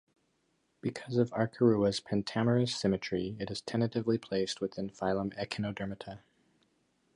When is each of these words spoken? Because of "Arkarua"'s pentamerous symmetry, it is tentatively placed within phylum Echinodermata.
Because 0.81 1.17
of 1.17 1.29
"Arkarua"'s 1.29 1.99
pentamerous 1.99 2.73
symmetry, 2.75 3.37
it 3.39 3.51
is 3.51 3.61
tentatively 3.61 4.17
placed 4.17 4.59
within 4.59 4.89
phylum 4.89 5.31
Echinodermata. 5.37 6.21